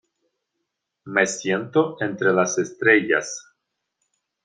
[1.05, 3.53] Me siento entre las estrellas